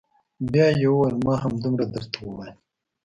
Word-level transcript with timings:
بيا 0.51 0.67
يې 0.81 0.87
وويل 0.91 1.15
ما 1.25 1.33
همدومره 1.43 1.85
درته 1.93 2.17
وويل. 2.21 2.55